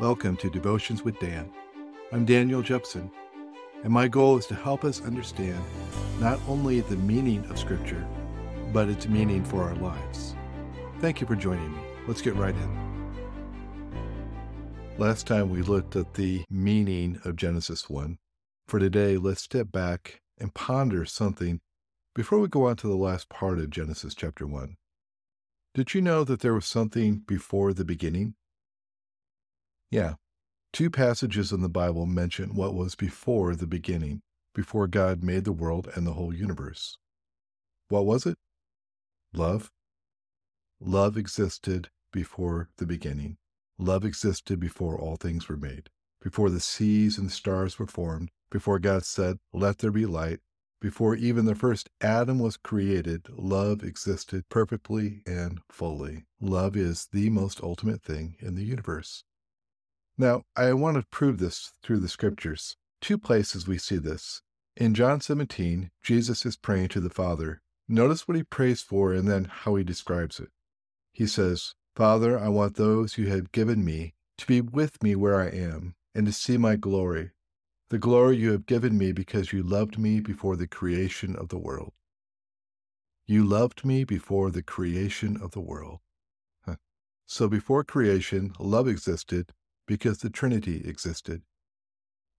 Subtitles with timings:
[0.00, 1.52] Welcome to Devotions with Dan.
[2.10, 3.10] I'm Daniel Jepson,
[3.84, 5.62] and my goal is to help us understand
[6.18, 8.02] not only the meaning of Scripture,
[8.72, 10.34] but its meaning for our lives.
[11.00, 11.82] Thank you for joining me.
[12.08, 13.12] Let's get right in.
[14.96, 18.16] Last time we looked at the meaning of Genesis 1.
[18.68, 21.60] For today, let's step back and ponder something
[22.14, 24.76] before we go on to the last part of Genesis chapter 1.
[25.74, 28.36] Did you know that there was something before the beginning?
[29.90, 30.14] Yeah.
[30.72, 34.22] Two passages in the Bible mention what was before the beginning,
[34.54, 36.96] before God made the world and the whole universe.
[37.88, 38.36] What was it?
[39.32, 39.70] Love.
[40.78, 43.36] Love existed before the beginning.
[43.78, 45.90] Love existed before all things were made,
[46.22, 50.40] before the seas and the stars were formed, before God said, Let there be light,
[50.80, 56.24] before even the first Adam was created, love existed perfectly and fully.
[56.40, 59.24] Love is the most ultimate thing in the universe.
[60.20, 62.76] Now, I want to prove this through the scriptures.
[63.00, 64.42] Two places we see this.
[64.76, 67.62] In John 17, Jesus is praying to the Father.
[67.88, 70.50] Notice what he prays for and then how he describes it.
[71.14, 75.40] He says, Father, I want those you have given me to be with me where
[75.40, 77.30] I am and to see my glory,
[77.88, 81.58] the glory you have given me because you loved me before the creation of the
[81.58, 81.94] world.
[83.26, 86.00] You loved me before the creation of the world.
[86.66, 86.76] Huh.
[87.24, 89.52] So before creation, love existed,
[89.90, 91.42] because the Trinity existed.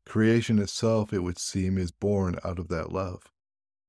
[0.06, 3.24] Creation itself, it would seem, is born out of that love.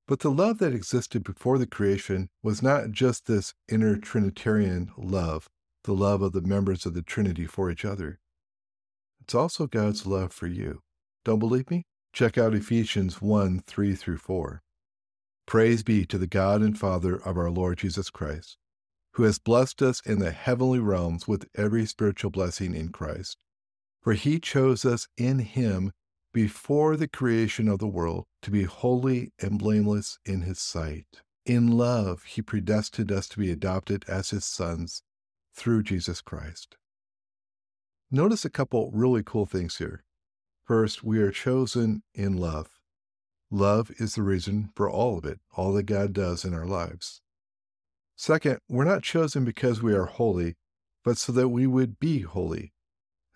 [0.09, 5.49] But the love that existed before the creation was not just this inner Trinitarian love,
[5.85, 8.19] the love of the members of the Trinity for each other.
[9.21, 10.81] It's also God's love for you.
[11.25, 11.85] Don't believe me?
[12.13, 14.61] Check out Ephesians 1 3 through 4.
[15.47, 18.57] Praise be to the God and Father of our Lord Jesus Christ,
[19.13, 23.39] who has blessed us in the heavenly realms with every spiritual blessing in Christ
[24.03, 25.93] for he chose us in him
[26.33, 31.07] before the creation of the world to be holy and blameless in his sight.
[31.45, 35.03] In love, he predestined us to be adopted as his sons
[35.55, 36.77] through Jesus Christ.
[38.11, 40.05] Notice a couple really cool things here.
[40.65, 42.69] First, we are chosen in love.
[43.51, 47.21] Love is the reason for all of it, all that God does in our lives.
[48.17, 50.55] Second, we're not chosen because we are holy,
[51.05, 52.73] but so that we would be holy.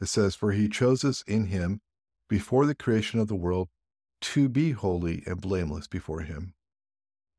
[0.01, 1.81] It says, For he chose us in him
[2.29, 3.69] before the creation of the world
[4.21, 6.55] to be holy and blameless before him.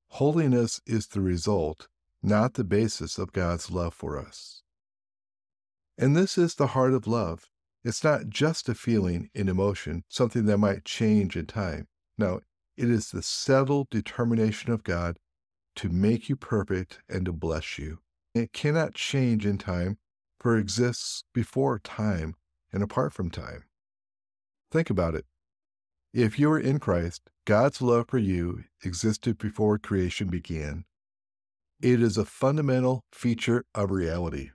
[0.10, 1.88] Holiness is the result,
[2.24, 4.64] not the basis of God's love for us.
[5.98, 7.50] And this is the heart of love.
[7.84, 11.88] It's not just a feeling, an emotion, something that might change in time.
[12.18, 12.42] No,
[12.76, 15.18] it is the settled determination of God
[15.76, 18.00] to make you perfect and to bless you.
[18.34, 19.98] It cannot change in time,
[20.40, 22.36] for it exists before time
[22.78, 23.64] and apart from time.
[24.72, 25.26] Think about it.
[26.14, 30.86] If you are in Christ, God's love for you existed before creation began.
[31.82, 34.52] It is a fundamental feature of reality.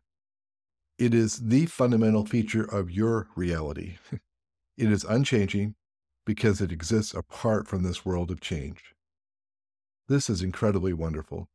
[0.98, 3.96] It is the fundamental feature of your reality.
[4.78, 5.74] it is unchanging
[6.24, 8.94] because it exists apart from this world of change.
[10.06, 11.48] This is incredibly wonderful.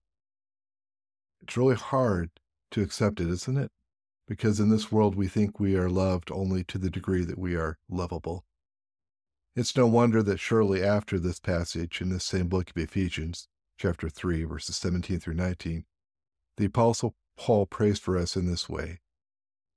[1.42, 2.30] It's really hard
[2.72, 3.72] to accept it, isn't it?
[4.28, 7.56] Because in this world we think we are loved only to the degree that we
[7.56, 8.46] are lovable.
[9.56, 14.10] It's no wonder that shortly after this passage in this same book of Ephesians, chapter
[14.10, 15.86] 3, verses 17 through 19,
[16.58, 19.00] the Apostle Paul prays for us in this way.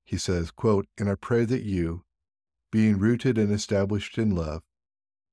[0.05, 2.05] He says, quote, And I pray that you,
[2.73, 4.63] being rooted and established in love,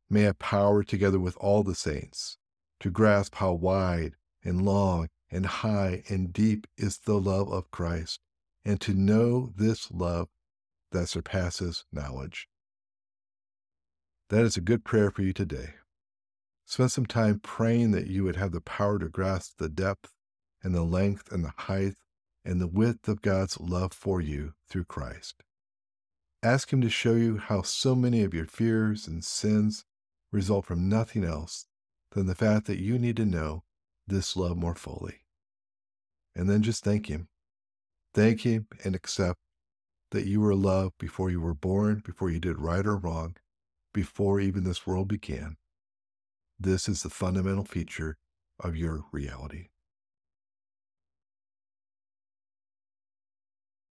[0.09, 2.37] may have power together with all the saints
[2.79, 8.21] to grasp how wide and long and high and deep is the love of Christ
[8.67, 10.27] and to know this love
[10.91, 12.49] that surpasses knowledge.
[14.29, 15.75] That is a good prayer for you today.
[16.65, 20.11] Spend some time praying that you would have the power to grasp the depth
[20.61, 21.93] and the length and the height
[22.43, 25.43] and the width of God's love for you through Christ.
[26.43, 29.85] Ask Him to show you how so many of your fears and sins
[30.29, 31.67] result from nothing else
[32.11, 33.63] than the fact that you need to know
[34.05, 35.21] this love more fully.
[36.35, 37.29] And then just thank Him
[38.13, 39.39] Thank Him and accept
[40.11, 43.35] that you were loved before you were born, before you did right or wrong,
[43.93, 45.57] before even this world began.
[46.59, 48.17] This is the fundamental feature
[48.59, 49.67] of your reality.